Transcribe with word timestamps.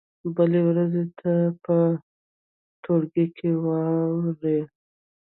بلې 0.35 0.61
ورځې 0.67 1.03
ته 1.19 1.31
یې 1.41 1.47
په 1.63 1.75
ټولګي 2.83 3.25
کې 3.37 3.49
واورئ. 3.63 4.59